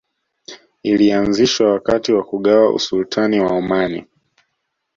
Ilianzishwa 0.83 1.71
wakati 1.71 2.13
wa 2.13 2.23
kugawa 2.23 2.73
Usultani 2.73 3.39
wa 3.39 3.51
Omani 3.51 4.07